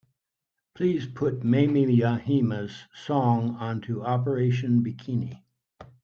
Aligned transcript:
Please 0.73 1.05
put 1.05 1.41
maimi 1.41 1.85
yajima's 1.99 2.87
song 2.91 3.55
onto 3.57 3.97
Operación 4.01 4.81
Bikini. 4.83 5.43